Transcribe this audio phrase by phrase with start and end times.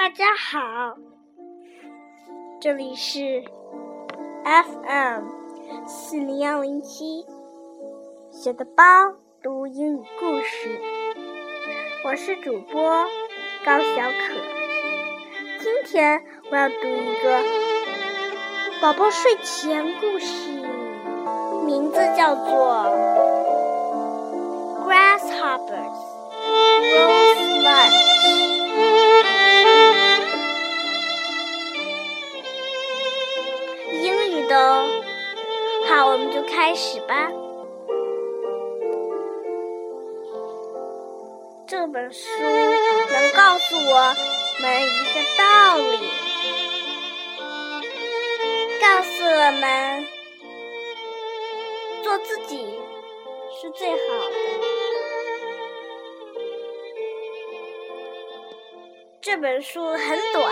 [0.00, 0.94] 大家好，
[2.60, 3.42] 这里是
[4.44, 5.24] FM
[5.88, 7.26] 四零幺零七，
[8.30, 8.84] 小的包
[9.42, 10.80] 读英语故事，
[12.04, 12.80] 我是主播
[13.64, 14.34] 高小可。
[15.60, 16.22] 今天
[16.52, 17.42] 我要读一个
[18.80, 20.62] 宝宝睡前故事，
[21.66, 22.72] 名字叫做
[24.88, 25.98] 《Grasshoppers
[26.94, 28.04] Rose Lunch》。
[34.48, 34.86] 的，
[35.86, 37.30] 好，我们就开始吧。
[41.66, 44.16] 这本书能告诉我
[44.60, 45.98] 们一个道理，
[48.80, 50.06] 告诉我们
[52.02, 52.80] 做自己
[53.60, 54.34] 是最好的。
[59.20, 59.98] 这本书很
[60.32, 60.50] 短，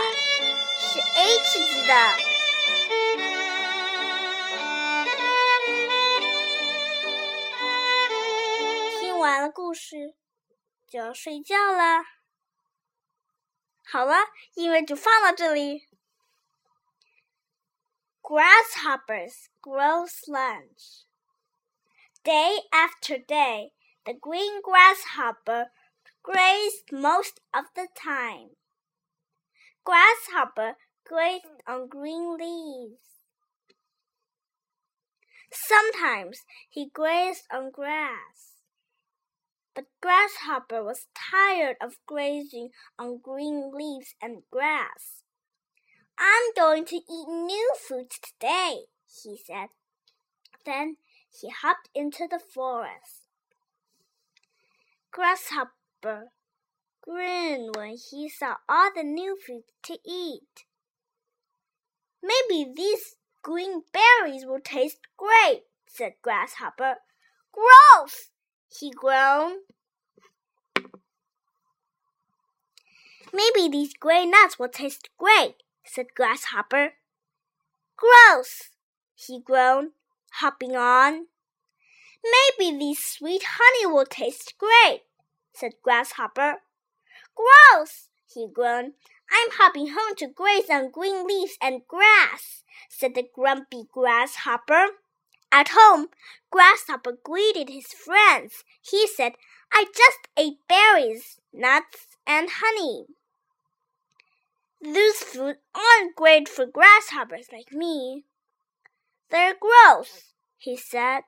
[0.78, 1.94] 是 H 级的。
[9.76, 10.16] 事，
[10.88, 12.04] 就睡觉啦。
[13.84, 14.16] 好了，
[14.54, 15.86] 音乐就放到这里。
[18.22, 21.04] Grasshoppers gross Lunch.
[22.24, 25.70] Day after day, the green grasshopper
[26.22, 28.56] grazed most of the time.
[29.84, 32.98] Grasshopper grazed on green leaves.
[35.52, 38.55] Sometimes he grazed on grass.
[39.76, 45.22] But Grasshopper was tired of grazing on green leaves and grass.
[46.18, 49.68] I'm going to eat new food today, he said.
[50.64, 50.96] Then
[51.30, 53.28] he hopped into the forest.
[55.10, 56.30] Grasshopper
[57.02, 60.64] grinned when he saw all the new food to eat.
[62.22, 66.96] Maybe these green berries will taste great, said Grasshopper.
[67.52, 68.30] Gross!
[68.68, 69.60] He groaned.
[73.32, 76.94] Maybe these gray nuts will taste great, said Grasshopper.
[77.96, 78.70] Gross!
[79.14, 79.92] he groaned,
[80.34, 81.26] hopping on.
[82.24, 85.02] Maybe these sweet honey will taste great,
[85.52, 86.62] said Grasshopper.
[87.34, 88.08] Gross!
[88.26, 88.94] he groaned.
[89.30, 94.86] I'm hopping home to graze on green leaves and grass, said the grumpy grasshopper.
[95.52, 96.08] At home,
[96.50, 98.64] Grasshopper greeted his friends.
[98.80, 99.32] He said,
[99.72, 103.06] I just ate berries, nuts, and honey.
[104.82, 108.24] Those foods aren't great for grasshoppers like me.
[109.30, 111.22] They're gross, he said.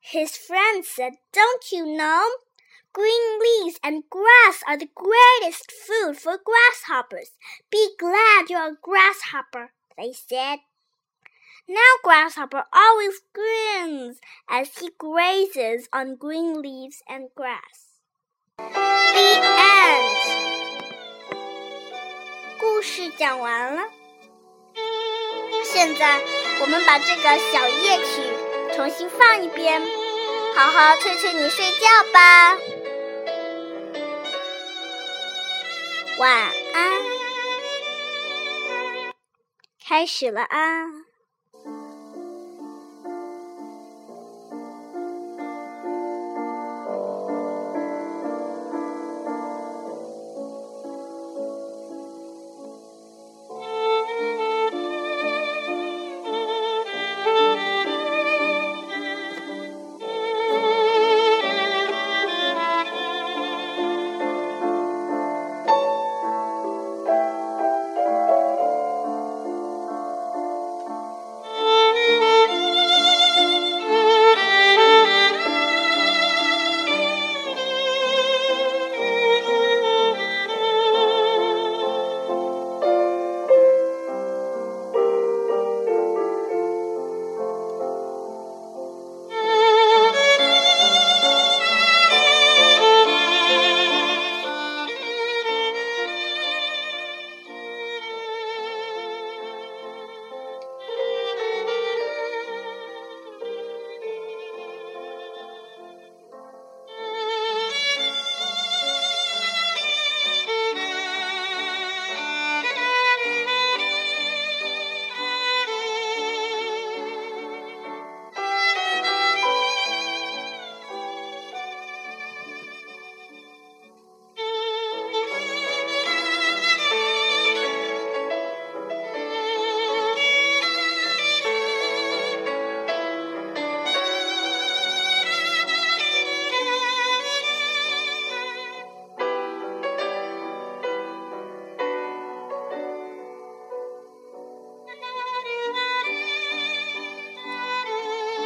[0.00, 2.24] His friends said, Don't you know?
[2.92, 7.32] Green leaves and grass are the greatest food for grasshoppers.
[7.70, 10.60] Be glad you're a grasshopper, they said.
[11.67, 18.01] Now Grasshopper always grins as he grazes on green leaves and grass.
[18.57, 20.13] The end.
[22.59, 23.83] 故事讲完了，
[25.63, 26.21] 现在
[26.61, 29.81] 我们把这个小夜曲重新放一遍，
[30.55, 32.57] 好好催催你睡觉吧。
[36.19, 37.01] 晚安，
[39.85, 40.96] 开始了啊。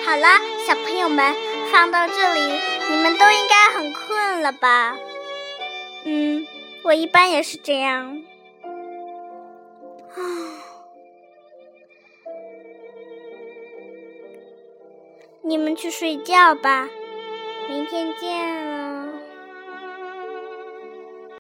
[0.04, 0.26] 好了，
[0.66, 1.34] 小朋友们，
[1.70, 2.40] 放到这里，
[2.90, 4.96] 你们都应该很困了吧？
[6.04, 6.46] 嗯，
[6.82, 8.22] 我一般也是这样。
[10.10, 10.18] 啊，
[15.42, 16.88] 你们去睡觉吧，
[17.68, 18.91] 明天见了。